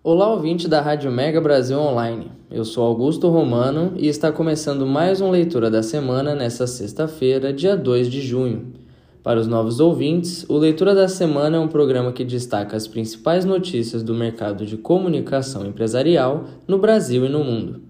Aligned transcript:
Olá, 0.00 0.32
ouvinte 0.32 0.68
da 0.68 0.80
Rádio 0.80 1.10
Mega 1.10 1.40
Brasil 1.40 1.76
Online. 1.76 2.30
Eu 2.48 2.64
sou 2.64 2.86
Augusto 2.86 3.28
Romano 3.30 3.94
e 3.96 4.06
está 4.06 4.30
começando 4.30 4.86
mais 4.86 5.20
um 5.20 5.28
Leitura 5.28 5.68
da 5.68 5.82
Semana 5.82 6.36
nesta 6.36 6.68
sexta-feira, 6.68 7.52
dia 7.52 7.76
2 7.76 8.08
de 8.08 8.20
junho. 8.20 8.74
Para 9.24 9.40
os 9.40 9.48
novos 9.48 9.80
ouvintes, 9.80 10.48
o 10.48 10.56
Leitura 10.56 10.94
da 10.94 11.08
Semana 11.08 11.56
é 11.56 11.60
um 11.60 11.66
programa 11.66 12.12
que 12.12 12.24
destaca 12.24 12.76
as 12.76 12.86
principais 12.86 13.44
notícias 13.44 14.04
do 14.04 14.14
mercado 14.14 14.64
de 14.64 14.76
comunicação 14.76 15.66
empresarial 15.66 16.44
no 16.68 16.78
Brasil 16.78 17.26
e 17.26 17.28
no 17.28 17.42
mundo. 17.42 17.82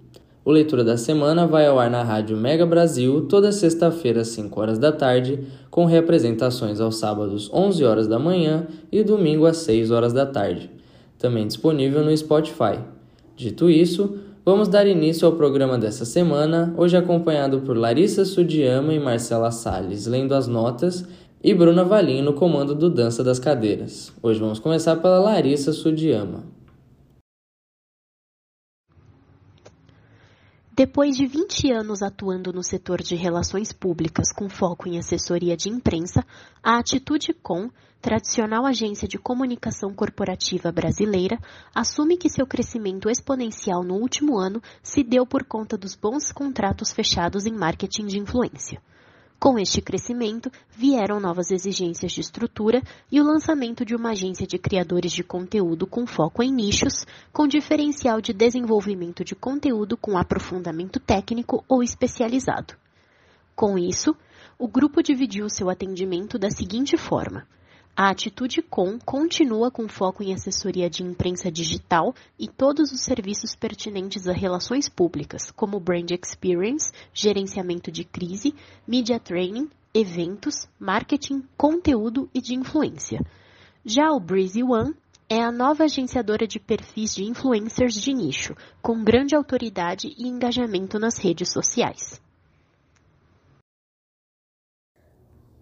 O 0.46 0.50
Leitura 0.50 0.82
da 0.82 0.96
Semana 0.96 1.46
vai 1.46 1.66
ao 1.66 1.78
ar 1.78 1.90
na 1.90 2.02
Rádio 2.02 2.38
Mega 2.38 2.64
Brasil 2.64 3.26
toda 3.28 3.52
sexta-feira 3.52 4.22
às 4.22 4.28
5 4.28 4.58
horas 4.58 4.78
da 4.78 4.90
tarde, 4.90 5.40
com 5.70 5.84
representações 5.84 6.80
aos 6.80 6.96
sábados 6.96 7.50
11 7.52 7.84
horas 7.84 8.08
da 8.08 8.18
manhã 8.18 8.66
e 8.90 9.04
domingo 9.04 9.44
às 9.44 9.58
6 9.58 9.90
horas 9.90 10.14
da 10.14 10.24
tarde. 10.24 10.77
Também 11.18 11.46
disponível 11.46 12.04
no 12.04 12.16
Spotify. 12.16 12.78
Dito 13.36 13.68
isso, 13.68 14.18
vamos 14.44 14.68
dar 14.68 14.86
início 14.86 15.26
ao 15.26 15.32
programa 15.34 15.76
dessa 15.76 16.04
semana, 16.04 16.72
hoje 16.76 16.96
acompanhado 16.96 17.60
por 17.60 17.76
Larissa 17.76 18.24
Sudiyama 18.24 18.92
e 18.94 19.00
Marcela 19.00 19.50
Salles, 19.50 20.06
lendo 20.06 20.34
as 20.34 20.46
notas, 20.46 21.04
e 21.42 21.52
Bruna 21.52 21.84
Valim 21.84 22.22
no 22.22 22.32
comando 22.32 22.74
do 22.74 22.88
Dança 22.88 23.22
das 23.22 23.38
Cadeiras. 23.38 24.12
Hoje 24.22 24.40
vamos 24.40 24.58
começar 24.58 24.96
pela 24.96 25.18
Larissa 25.18 25.72
Sudiyama. 25.72 26.57
Depois 30.78 31.16
de 31.16 31.26
20 31.26 31.72
anos 31.72 32.02
atuando 32.02 32.52
no 32.52 32.62
setor 32.62 33.02
de 33.02 33.16
relações 33.16 33.72
públicas 33.72 34.32
com 34.32 34.48
foco 34.48 34.88
em 34.88 34.96
assessoria 34.96 35.56
de 35.56 35.68
imprensa, 35.68 36.24
a 36.62 36.78
Atitude 36.78 37.34
Com, 37.34 37.68
tradicional 38.00 38.64
agência 38.64 39.08
de 39.08 39.18
comunicação 39.18 39.92
corporativa 39.92 40.70
brasileira, 40.70 41.36
assume 41.74 42.16
que 42.16 42.30
seu 42.30 42.46
crescimento 42.46 43.10
exponencial 43.10 43.82
no 43.82 43.94
último 43.94 44.38
ano 44.38 44.62
se 44.80 45.02
deu 45.02 45.26
por 45.26 45.42
conta 45.42 45.76
dos 45.76 45.96
bons 45.96 46.30
contratos 46.30 46.92
fechados 46.92 47.44
em 47.44 47.52
marketing 47.52 48.06
de 48.06 48.20
influência. 48.20 48.80
Com 49.40 49.56
este 49.56 49.80
crescimento, 49.80 50.50
vieram 50.68 51.20
novas 51.20 51.52
exigências 51.52 52.10
de 52.10 52.20
estrutura 52.20 52.82
e 53.10 53.20
o 53.20 53.24
lançamento 53.24 53.84
de 53.84 53.94
uma 53.94 54.10
agência 54.10 54.44
de 54.44 54.58
criadores 54.58 55.12
de 55.12 55.22
conteúdo 55.22 55.86
com 55.86 56.04
foco 56.08 56.42
em 56.42 56.52
nichos, 56.52 57.06
com 57.32 57.46
diferencial 57.46 58.20
de 58.20 58.32
desenvolvimento 58.32 59.24
de 59.24 59.36
conteúdo 59.36 59.96
com 59.96 60.18
aprofundamento 60.18 60.98
técnico 60.98 61.64
ou 61.68 61.84
especializado. 61.84 62.74
Com 63.54 63.78
isso, 63.78 64.16
o 64.58 64.66
grupo 64.66 65.04
dividiu 65.04 65.48
seu 65.48 65.70
atendimento 65.70 66.36
da 66.36 66.50
seguinte 66.50 66.96
forma: 66.96 67.46
a 68.00 68.10
Atitude 68.10 68.62
Com 68.62 68.96
continua 68.96 69.72
com 69.72 69.88
foco 69.88 70.22
em 70.22 70.32
assessoria 70.32 70.88
de 70.88 71.02
imprensa 71.02 71.50
digital 71.50 72.14
e 72.38 72.46
todos 72.46 72.92
os 72.92 73.00
serviços 73.00 73.56
pertinentes 73.56 74.28
a 74.28 74.32
relações 74.32 74.88
públicas, 74.88 75.50
como 75.50 75.80
Brand 75.80 76.08
Experience, 76.12 76.92
gerenciamento 77.12 77.90
de 77.90 78.04
crise, 78.04 78.54
Media 78.86 79.18
Training, 79.18 79.68
eventos, 79.92 80.68
marketing, 80.78 81.42
conteúdo 81.56 82.30
e 82.32 82.40
de 82.40 82.54
influência. 82.54 83.18
Já 83.84 84.12
o 84.12 84.20
Breezy 84.20 84.62
One 84.62 84.94
é 85.28 85.42
a 85.42 85.50
nova 85.50 85.82
agenciadora 85.82 86.46
de 86.46 86.60
perfis 86.60 87.16
de 87.16 87.24
influencers 87.24 87.94
de 87.94 88.14
nicho, 88.14 88.54
com 88.80 89.02
grande 89.02 89.34
autoridade 89.34 90.14
e 90.16 90.28
engajamento 90.28 91.00
nas 91.00 91.18
redes 91.18 91.52
sociais. 91.52 92.20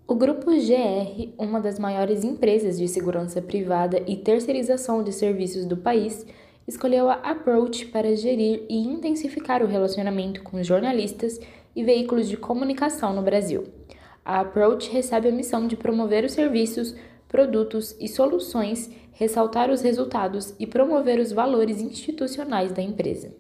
O 0.09 0.15
Grupo 0.15 0.53
GR, 0.53 1.33
uma 1.37 1.61
das 1.61 1.81
maiores 1.81 2.23
empresas 2.23 2.79
de 2.79 2.87
segurança 2.87 3.43
privada 3.43 4.01
e 4.07 4.17
terceirização 4.17 5.03
de 5.03 5.13
serviços 5.13 5.67
do 5.67 5.77
país, 5.77 6.25
escolheu 6.65 7.11
a 7.11 7.15
Approach 7.15 7.87
para 7.87 8.15
gerir 8.15 8.63
e 8.69 8.77
intensificar 8.77 9.65
o 9.65 9.67
relacionamento 9.67 10.45
com 10.45 10.63
jornalistas 10.63 11.41
e 11.75 11.83
veículos 11.83 12.29
de 12.29 12.37
comunicação 12.37 13.13
no 13.13 13.21
Brasil. 13.21 13.65
A 14.25 14.39
Approach 14.39 14.89
recebe 14.93 15.29
a 15.29 15.33
missão 15.33 15.67
de 15.67 15.77
promover 15.77 16.25
os 16.25 16.35
serviços, 16.35 16.95
produtos 17.27 17.97
e 17.99 18.07
soluções, 18.07 18.89
ressaltar 19.11 19.73
os 19.73 19.81
resultados 19.81 20.55
e 20.57 20.69
promover 20.69 21.19
os 21.19 21.33
valores 21.33 21.81
institucionais 21.81 22.71
da 22.71 22.81
empresa. 22.81 23.35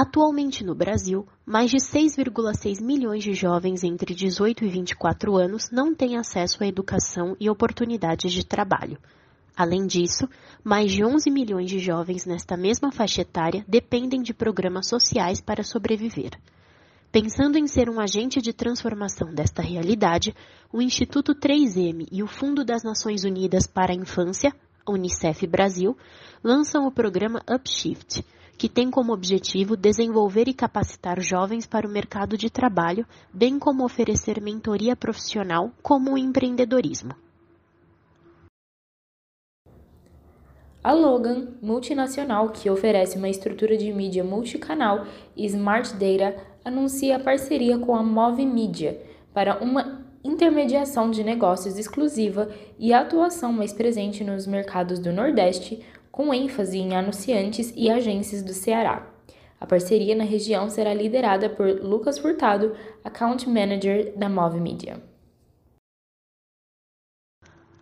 Atualmente 0.00 0.62
no 0.62 0.76
Brasil, 0.76 1.26
mais 1.44 1.72
de 1.72 1.78
6,6 1.78 2.80
milhões 2.80 3.24
de 3.24 3.34
jovens 3.34 3.82
entre 3.82 4.14
18 4.14 4.64
e 4.64 4.68
24 4.68 5.36
anos 5.36 5.72
não 5.72 5.92
têm 5.92 6.16
acesso 6.16 6.62
à 6.62 6.68
educação 6.68 7.36
e 7.40 7.50
oportunidades 7.50 8.32
de 8.32 8.46
trabalho. 8.46 8.96
Além 9.56 9.88
disso, 9.88 10.28
mais 10.62 10.92
de 10.92 11.04
11 11.04 11.28
milhões 11.32 11.68
de 11.68 11.80
jovens 11.80 12.24
nesta 12.24 12.56
mesma 12.56 12.92
faixa 12.92 13.22
etária 13.22 13.64
dependem 13.66 14.22
de 14.22 14.32
programas 14.32 14.86
sociais 14.86 15.40
para 15.40 15.64
sobreviver. 15.64 16.30
Pensando 17.10 17.58
em 17.58 17.66
ser 17.66 17.90
um 17.90 17.98
agente 17.98 18.40
de 18.40 18.52
transformação 18.52 19.34
desta 19.34 19.62
realidade, 19.62 20.32
o 20.72 20.80
Instituto 20.80 21.34
3M 21.34 22.06
e 22.12 22.22
o 22.22 22.28
Fundo 22.28 22.64
das 22.64 22.84
Nações 22.84 23.24
Unidas 23.24 23.66
para 23.66 23.92
a 23.92 23.96
Infância, 23.96 24.54
Unicef 24.88 25.44
Brasil, 25.48 25.98
lançam 26.44 26.86
o 26.86 26.92
programa 26.92 27.42
Upshift 27.52 28.24
que 28.58 28.68
tem 28.68 28.90
como 28.90 29.12
objetivo 29.12 29.76
desenvolver 29.76 30.48
e 30.48 30.52
capacitar 30.52 31.20
jovens 31.20 31.64
para 31.64 31.86
o 31.86 31.90
mercado 31.90 32.36
de 32.36 32.50
trabalho, 32.50 33.06
bem 33.32 33.56
como 33.56 33.84
oferecer 33.84 34.40
mentoria 34.42 34.96
profissional 34.96 35.70
como 35.80 36.14
o 36.14 36.18
empreendedorismo. 36.18 37.14
A 40.82 40.92
Logan, 40.92 41.48
multinacional 41.62 42.50
que 42.50 42.68
oferece 42.68 43.16
uma 43.16 43.28
estrutura 43.28 43.76
de 43.76 43.92
mídia 43.92 44.24
multicanal 44.24 45.06
e 45.36 45.46
Smart 45.46 45.92
Data, 45.94 46.36
anuncia 46.64 47.16
a 47.16 47.20
parceria 47.20 47.78
com 47.78 47.94
a 47.94 48.02
Move 48.02 48.44
Media 48.44 49.00
para 49.32 49.62
uma 49.62 50.04
intermediação 50.24 51.10
de 51.10 51.22
negócios 51.22 51.78
exclusiva 51.78 52.50
e 52.78 52.92
atuação 52.92 53.52
mais 53.52 53.72
presente 53.72 54.24
nos 54.24 54.46
mercados 54.46 54.98
do 54.98 55.12
Nordeste, 55.12 55.80
com 56.10 56.32
ênfase 56.32 56.78
em 56.78 56.94
anunciantes 56.94 57.72
e 57.76 57.90
agências 57.90 58.42
do 58.42 58.52
Ceará. 58.52 59.10
A 59.60 59.66
parceria 59.66 60.14
na 60.14 60.24
região 60.24 60.68
será 60.68 60.94
liderada 60.94 61.50
por 61.50 61.66
Lucas 61.82 62.18
Furtado, 62.18 62.74
Account 63.04 63.48
Manager 63.48 64.16
da 64.16 64.28
Move 64.28 64.60
Media. 64.60 65.02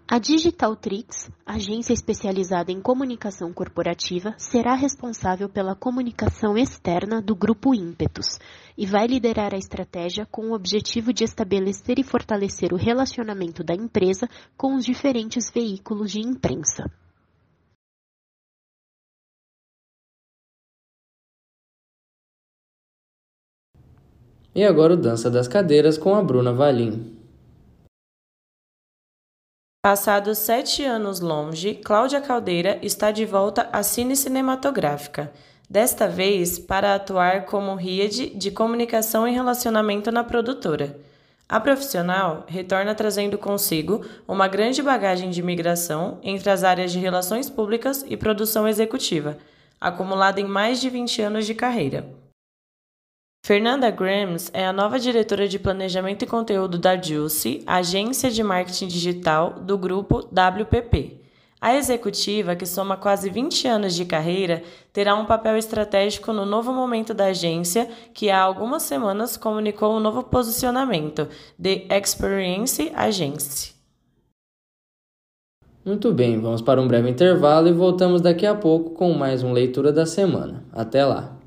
A 0.09 0.20
Digitaltrix, 0.20 1.28
agência 1.44 1.92
especializada 1.92 2.70
em 2.70 2.81
comunicação 2.81 3.53
corporativa, 3.53 4.36
será 4.38 4.76
responsável 4.76 5.48
pela 5.48 5.75
comunicação 5.75 6.56
externa 6.56 7.20
do 7.20 7.34
grupo 7.34 7.75
Ímpetus 7.75 8.38
e 8.78 8.86
vai 8.86 9.09
liderar 9.09 9.53
a 9.53 9.59
estratégia 9.59 10.25
com 10.25 10.50
o 10.50 10.54
objetivo 10.54 11.12
de 11.12 11.25
estabelecer 11.25 11.98
e 11.98 12.04
fortalecer 12.04 12.72
o 12.72 12.76
relacionamento 12.76 13.65
da 13.65 13.75
empresa 13.75 14.28
com 14.56 14.76
os 14.76 14.84
diferentes 14.84 15.50
veículos 15.50 16.12
de 16.12 16.20
imprensa. 16.20 16.84
E 24.56 24.64
agora 24.64 24.94
o 24.94 24.97
Dança 24.97 25.30
das 25.30 25.47
Cadeiras 25.47 25.98
com 25.98 26.14
a 26.14 26.22
Bruna 26.22 26.50
Valim. 26.50 27.14
Passados 29.84 30.38
sete 30.38 30.82
anos 30.82 31.20
longe, 31.20 31.74
Cláudia 31.74 32.22
Caldeira 32.22 32.78
está 32.80 33.10
de 33.10 33.26
volta 33.26 33.68
à 33.70 33.82
cine 33.82 34.16
cinematográfica, 34.16 35.30
desta 35.68 36.08
vez 36.08 36.58
para 36.58 36.94
atuar 36.94 37.44
como 37.44 37.74
rede 37.74 38.30
de 38.30 38.50
comunicação 38.50 39.28
e 39.28 39.30
relacionamento 39.30 40.10
na 40.10 40.24
produtora. 40.24 40.98
A 41.47 41.60
profissional 41.60 42.47
retorna 42.48 42.94
trazendo 42.94 43.36
consigo 43.36 44.06
uma 44.26 44.48
grande 44.48 44.82
bagagem 44.82 45.28
de 45.28 45.42
migração 45.42 46.18
entre 46.22 46.48
as 46.48 46.64
áreas 46.64 46.91
de 46.91 46.98
relações 46.98 47.50
públicas 47.50 48.06
e 48.08 48.16
produção 48.16 48.66
executiva, 48.66 49.36
acumulada 49.78 50.41
em 50.41 50.47
mais 50.47 50.80
de 50.80 50.88
20 50.88 51.20
anos 51.20 51.44
de 51.44 51.53
carreira. 51.53 52.06
Fernanda 53.47 53.93
Grams 53.93 54.51
é 54.53 54.66
a 54.66 54.72
nova 54.72 54.98
diretora 54.98 55.47
de 55.47 55.57
Planejamento 55.57 56.25
e 56.25 56.27
Conteúdo 56.27 56.78
da 56.78 57.01
Juicy, 57.01 57.63
agência 57.65 58.28
de 58.28 58.43
marketing 58.43 58.89
digital 58.89 59.60
do 59.60 59.78
grupo 59.78 60.28
WPP. 60.33 61.21
A 61.60 61.77
executiva, 61.77 62.57
que 62.57 62.66
soma 62.66 62.97
quase 62.97 63.31
20 63.31 63.69
anos 63.69 63.95
de 63.95 64.04
carreira, 64.04 64.65
terá 64.93 65.15
um 65.15 65.27
papel 65.27 65.57
estratégico 65.57 66.33
no 66.33 66.45
novo 66.45 66.72
momento 66.72 67.15
da 67.15 67.27
agência, 67.27 67.89
que 68.13 68.31
há 68.31 68.43
algumas 68.43 68.83
semanas 68.83 69.37
comunicou 69.37 69.97
um 69.97 70.01
novo 70.01 70.25
posicionamento, 70.25 71.28
The 71.63 71.87
Experience 71.97 72.91
Agency. 72.97 73.77
Muito 75.84 76.13
bem, 76.13 76.41
vamos 76.41 76.63
para 76.63 76.81
um 76.81 76.89
breve 76.89 77.10
intervalo 77.10 77.69
e 77.69 77.72
voltamos 77.72 78.21
daqui 78.21 78.45
a 78.45 78.57
pouco 78.57 78.91
com 78.91 79.13
mais 79.13 79.45
um 79.45 79.53
Leitura 79.53 79.92
da 79.92 80.04
Semana. 80.04 80.65
Até 80.72 81.04
lá! 81.04 81.46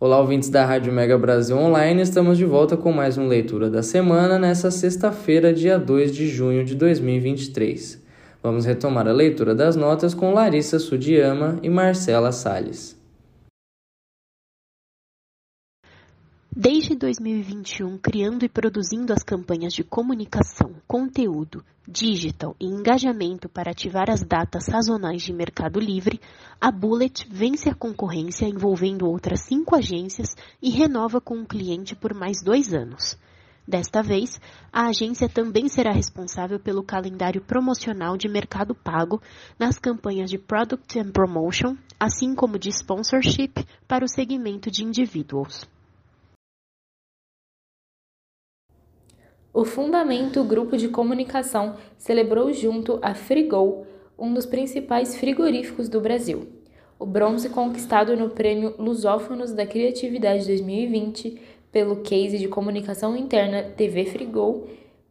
Olá, 0.00 0.18
ouvintes 0.18 0.48
da 0.48 0.66
Rádio 0.66 0.92
Mega 0.92 1.16
Brasil 1.16 1.56
Online, 1.56 2.02
estamos 2.02 2.36
de 2.36 2.44
volta 2.44 2.76
com 2.76 2.90
mais 2.90 3.16
uma 3.16 3.28
leitura 3.28 3.70
da 3.70 3.80
semana 3.80 4.40
nessa 4.40 4.68
sexta-feira, 4.68 5.54
dia 5.54 5.78
2 5.78 6.12
de 6.12 6.26
junho 6.26 6.64
de 6.64 6.74
2023. 6.74 8.02
Vamos 8.42 8.64
retomar 8.64 9.06
a 9.06 9.12
leitura 9.12 9.54
das 9.54 9.76
notas 9.76 10.12
com 10.12 10.34
Larissa 10.34 10.80
Sudiyama 10.80 11.60
e 11.62 11.70
Marcela 11.70 12.32
Salles. 12.32 13.00
Desde 16.56 16.94
2021, 16.94 17.98
criando 17.98 18.44
e 18.44 18.48
produzindo 18.48 19.12
as 19.12 19.24
campanhas 19.24 19.72
de 19.72 19.82
comunicação, 19.82 20.76
conteúdo, 20.86 21.64
digital 21.84 22.54
e 22.60 22.66
engajamento 22.66 23.48
para 23.48 23.72
ativar 23.72 24.08
as 24.08 24.22
datas 24.22 24.66
sazonais 24.66 25.22
de 25.22 25.32
Mercado 25.32 25.80
Livre, 25.80 26.20
a 26.60 26.70
Bullet 26.70 27.26
vence 27.28 27.68
a 27.68 27.74
concorrência 27.74 28.46
envolvendo 28.46 29.04
outras 29.04 29.40
cinco 29.40 29.74
agências 29.74 30.36
e 30.62 30.70
renova 30.70 31.20
com 31.20 31.38
um 31.38 31.44
cliente 31.44 31.96
por 31.96 32.14
mais 32.14 32.40
dois 32.40 32.72
anos. 32.72 33.18
Desta 33.66 34.00
vez, 34.00 34.40
a 34.72 34.86
agência 34.86 35.28
também 35.28 35.68
será 35.68 35.90
responsável 35.90 36.60
pelo 36.60 36.84
calendário 36.84 37.42
promocional 37.42 38.16
de 38.16 38.28
mercado 38.28 38.76
pago 38.76 39.20
nas 39.58 39.76
campanhas 39.76 40.30
de 40.30 40.38
Product 40.38 41.00
and 41.00 41.10
Promotion, 41.10 41.76
assim 41.98 42.32
como 42.32 42.60
de 42.60 42.68
sponsorship 42.68 43.54
para 43.88 44.04
o 44.04 44.08
segmento 44.08 44.70
de 44.70 44.84
individuals. 44.84 45.66
O 49.56 49.64
Fundamento 49.64 50.42
Grupo 50.42 50.76
de 50.76 50.88
Comunicação 50.88 51.76
celebrou 51.96 52.52
junto 52.52 52.98
a 53.00 53.14
Frigol, 53.14 53.86
um 54.18 54.34
dos 54.34 54.44
principais 54.44 55.14
frigoríficos 55.14 55.88
do 55.88 56.00
Brasil. 56.00 56.48
O 56.98 57.06
bronze 57.06 57.48
conquistado 57.48 58.16
no 58.16 58.30
Prêmio 58.30 58.74
Lusófonos 58.76 59.52
da 59.52 59.64
Criatividade 59.64 60.44
2020 60.48 61.40
pelo 61.70 62.02
Case 62.02 62.36
de 62.36 62.48
Comunicação 62.48 63.16
Interna 63.16 63.62
TV 63.62 64.06
Frigol, 64.06 64.66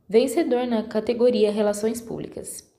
vencedor 0.10 0.68
na 0.68 0.84
categoria 0.84 1.50
Relações 1.50 2.02
Públicas. 2.02 2.70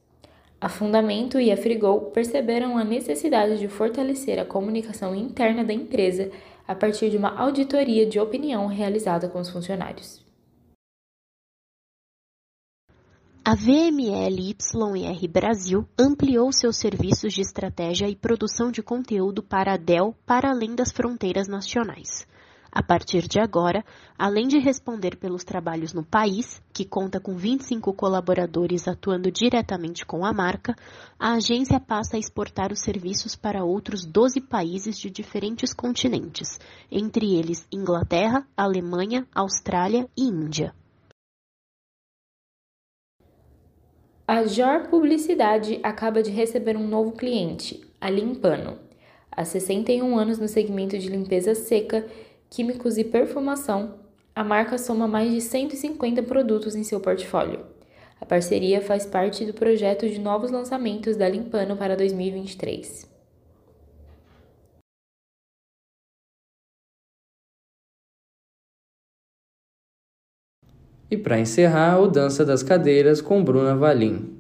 A 0.61 0.69
Fundamento 0.69 1.41
e 1.41 1.51
a 1.51 1.57
Frigol 1.57 2.11
perceberam 2.11 2.77
a 2.77 2.85
necessidade 2.85 3.59
de 3.59 3.69
fortalecer 3.69 4.39
a 4.39 4.45
comunicação 4.45 5.15
interna 5.15 5.65
da 5.65 5.73
empresa 5.73 6.31
a 6.69 6.75
partir 6.75 7.09
de 7.09 7.17
uma 7.17 7.35
auditoria 7.41 8.05
de 8.05 8.21
opinião 8.21 8.67
realizada 8.67 9.31
com 9.31 9.41
os 9.41 9.49
funcionários. 9.49 10.24
A 13.47 13.55
VML-YR 13.55 15.29
Brasil 15.29 15.87
ampliou 15.99 16.51
seus 16.51 16.79
serviços 16.79 17.35
de 17.35 17.43
estratégia 17.43 18.09
e 18.09 18.17
produção 18.17 18.71
de 18.71 18.83
conteúdo 18.83 19.43
para 19.43 19.75
a 19.75 19.77
Dell 19.77 20.17
para 20.25 20.49
além 20.49 20.75
das 20.75 20.91
fronteiras 20.91 21.47
nacionais. 21.47 22.27
A 22.73 22.83
partir 22.83 23.29
de 23.29 23.39
agora, 23.39 23.85
além 24.19 24.49
de 24.49 24.59
responder 24.59 25.19
pelos 25.19 25.45
trabalhos 25.45 25.93
no 25.93 26.03
país, 26.03 26.63
que 26.73 26.87
conta 26.87 27.21
com 27.21 27.37
25 27.37 27.93
colaboradores 27.93 28.89
atuando 28.89 29.31
diretamente 29.31 30.07
com 30.07 30.25
a 30.25 30.33
marca, 30.33 30.75
a 31.21 31.35
agência 31.35 31.79
passa 31.79 32.17
a 32.17 32.19
exportar 32.19 32.73
os 32.73 32.81
serviços 32.81 33.37
para 33.37 33.63
outros 33.63 34.07
12 34.07 34.41
países 34.41 34.97
de 34.99 35.11
diferentes 35.11 35.75
continentes, 35.75 36.59
entre 36.91 37.35
eles 37.35 37.67
Inglaterra, 37.71 38.47
Alemanha, 38.57 39.27
Austrália 39.35 40.09
e 40.17 40.23
Índia. 40.23 40.75
A 44.27 44.47
Jor 44.47 44.89
Publicidade 44.89 45.79
acaba 45.83 46.23
de 46.23 46.31
receber 46.31 46.79
um 46.79 46.89
novo 46.89 47.13
cliente, 47.13 47.85
a 48.01 48.09
Limpano. 48.09 48.79
Há 49.31 49.45
61 49.45 50.19
anos 50.19 50.39
no 50.39 50.49
segmento 50.49 50.97
de 50.97 51.11
limpeza 51.11 51.55
seca, 51.55 52.07
químicos 52.49 52.97
e 52.97 53.05
perfumação, 53.05 53.97
a 54.35 54.43
marca 54.43 54.79
soma 54.79 55.07
mais 55.07 55.31
de 55.31 55.43
150 55.43 56.23
produtos 56.23 56.75
em 56.75 56.83
seu 56.83 57.01
portfólio. 57.01 57.67
A 58.19 58.25
parceria 58.25 58.81
faz 58.81 59.05
parte 59.05 59.45
do 59.45 59.53
projeto 59.53 60.09
de 60.09 60.19
novos 60.19 60.51
lançamentos 60.51 61.19
da 61.19 61.29
Limpano 61.29 61.77
para 61.77 61.95
2023. 61.95 63.14
E 71.11 71.17
para 71.17 71.39
encerrar, 71.39 72.01
o 72.01 72.09
Dança 72.09 72.45
das 72.45 72.63
Cadeiras 72.63 73.21
com 73.21 73.43
Bruna 73.43 73.77
Valim. 73.77 74.35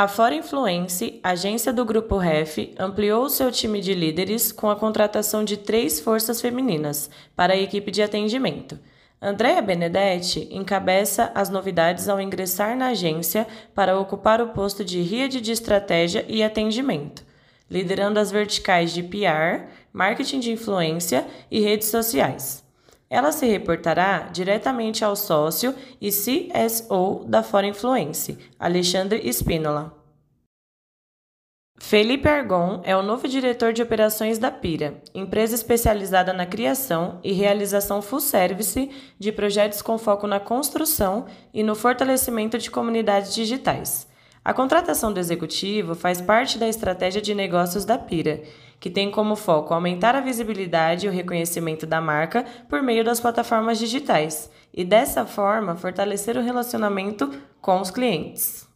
A 0.00 0.06
Fora 0.06 0.32
Influence, 0.32 1.18
agência 1.24 1.72
do 1.72 1.84
Grupo 1.84 2.18
REF, 2.18 2.72
ampliou 2.78 3.28
seu 3.28 3.50
time 3.50 3.80
de 3.80 3.94
líderes 3.94 4.52
com 4.52 4.70
a 4.70 4.76
contratação 4.76 5.42
de 5.42 5.56
três 5.56 5.98
forças 5.98 6.40
femininas 6.40 7.10
para 7.34 7.54
a 7.54 7.56
equipe 7.56 7.90
de 7.90 8.00
atendimento. 8.00 8.78
Andréa 9.20 9.60
Benedetti 9.60 10.48
encabeça 10.52 11.32
as 11.34 11.50
novidades 11.50 12.08
ao 12.08 12.20
ingressar 12.20 12.76
na 12.76 12.90
agência 12.90 13.44
para 13.74 13.98
ocupar 13.98 14.40
o 14.40 14.50
posto 14.50 14.84
de 14.84 15.02
rede 15.02 15.40
de 15.40 15.50
estratégia 15.50 16.24
e 16.28 16.44
atendimento, 16.44 17.24
liderando 17.68 18.20
as 18.20 18.30
verticais 18.30 18.92
de 18.92 19.02
PR, 19.02 19.66
marketing 19.92 20.38
de 20.38 20.52
influência 20.52 21.26
e 21.50 21.58
redes 21.58 21.88
sociais. 21.88 22.67
Ela 23.10 23.32
se 23.32 23.46
reportará 23.46 24.28
diretamente 24.30 25.04
ao 25.04 25.16
sócio 25.16 25.74
e 26.00 26.10
CSO 26.10 27.24
da 27.26 27.42
Fora 27.42 27.66
Influence, 27.66 28.38
Alexandre 28.58 29.20
Espínola. 29.26 29.96
Felipe 31.80 32.28
Argon 32.28 32.82
é 32.84 32.94
o 32.96 33.02
novo 33.02 33.26
diretor 33.28 33.72
de 33.72 33.80
operações 33.80 34.38
da 34.38 34.50
Pira, 34.50 35.00
empresa 35.14 35.54
especializada 35.54 36.32
na 36.32 36.44
criação 36.44 37.20
e 37.22 37.32
realização 37.32 38.02
full 38.02 38.20
service 38.20 38.90
de 39.18 39.32
projetos 39.32 39.80
com 39.80 39.96
foco 39.96 40.26
na 40.26 40.40
construção 40.40 41.26
e 41.54 41.62
no 41.62 41.74
fortalecimento 41.74 42.58
de 42.58 42.70
comunidades 42.70 43.32
digitais. 43.32 44.08
A 44.44 44.52
contratação 44.52 45.12
do 45.12 45.20
executivo 45.20 45.94
faz 45.94 46.20
parte 46.20 46.58
da 46.58 46.68
estratégia 46.68 47.22
de 47.22 47.34
negócios 47.34 47.84
da 47.84 47.96
Pira 47.96 48.42
que 48.78 48.90
tem 48.90 49.10
como 49.10 49.34
foco 49.34 49.74
aumentar 49.74 50.14
a 50.14 50.20
visibilidade 50.20 51.06
e 51.06 51.08
o 51.08 51.12
reconhecimento 51.12 51.86
da 51.86 52.00
marca 52.00 52.44
por 52.68 52.82
meio 52.82 53.04
das 53.04 53.20
plataformas 53.20 53.78
digitais 53.78 54.50
e, 54.72 54.84
dessa 54.84 55.24
forma, 55.26 55.76
fortalecer 55.76 56.36
o 56.36 56.42
relacionamento 56.42 57.30
com 57.60 57.80
os 57.80 57.90
clientes. 57.90 58.67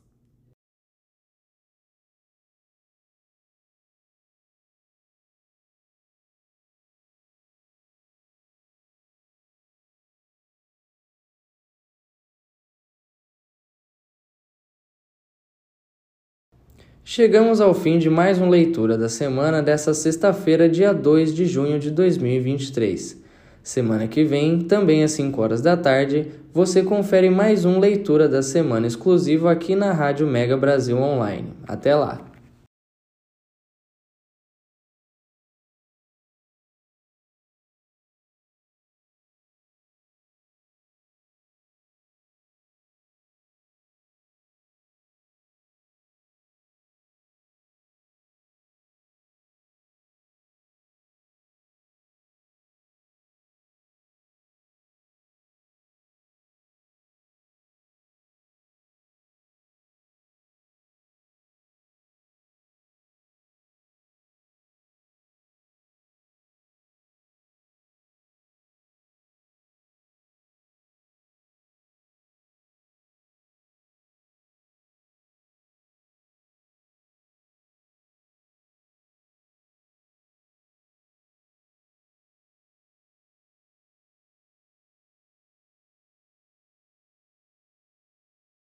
Chegamos 17.05 17.61
ao 17.61 17.75
fim 17.75 17.99
de 17.99 18.09
mais 18.09 18.39
uma 18.39 18.49
leitura 18.49 18.97
da 18.97 19.09
semana 19.09 19.61
dessa 19.61 19.93
sexta-feira, 19.93 20.69
dia 20.69 20.95
2 20.95 21.35
de 21.35 21.47
junho 21.47 21.77
de 21.77 21.91
2023. 21.91 23.21
Semana 23.61 24.07
que 24.07 24.23
vem, 24.23 24.61
também 24.61 25.03
às 25.03 25.11
5 25.11 25.43
horas 25.43 25.61
da 25.61 25.77
tarde, 25.77 26.29
você 26.55 26.81
confere 26.81 27.29
mais 27.29 27.65
um 27.65 27.81
leitura 27.81 28.29
da 28.29 28.41
semana 28.41 28.87
exclusivo 28.87 29.49
aqui 29.49 29.75
na 29.75 29.93
Rádio 29.93 30.29
Mega 30.29 30.57
Brasil 30.57 30.97
Online. 30.97 31.53
Até 31.67 31.93
lá! 31.93 32.32